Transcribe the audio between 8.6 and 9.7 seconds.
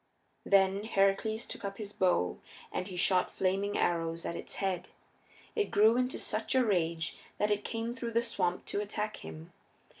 to attack him.